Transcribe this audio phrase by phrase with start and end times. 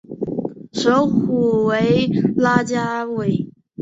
[0.73, 3.51] 首府为拉加韦。